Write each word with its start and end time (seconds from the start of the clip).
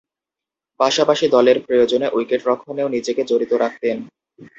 পাশাপাশি 0.79 1.25
দলের 1.27 1.57
প্রয়োজনে 1.65 2.07
উইকেট-রক্ষণেও 2.09 2.87
নিজেকে 2.87 3.21
জড়িত 3.23 3.51
রাখতেন। 3.53 3.97